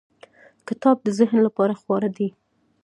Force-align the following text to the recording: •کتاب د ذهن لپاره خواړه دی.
•کتاب 0.67 0.97
د 1.03 1.07
ذهن 1.19 1.37
لپاره 1.47 1.73
خواړه 1.81 2.09
دی. 2.17 2.29